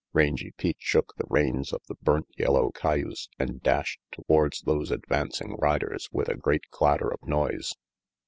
[0.13, 5.55] Rangy Pete shook the reins of the burnt yellow cayuse and dashed towards those advancing
[5.59, 7.75] riders with a great clatter of noise.